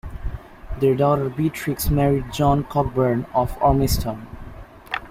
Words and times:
Their 0.79 0.95
daughter 0.95 1.29
Beatrix 1.29 1.91
married 1.91 2.33
John 2.33 2.63
Cockburn 2.63 3.27
of 3.35 3.55
Ormiston. 3.61 4.25